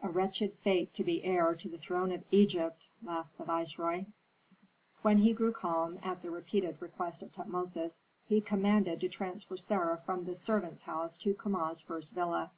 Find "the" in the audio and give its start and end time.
1.68-1.76, 3.36-3.42, 6.22-6.30, 10.24-10.36